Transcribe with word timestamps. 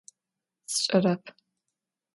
Sş'erep. 0.73 1.23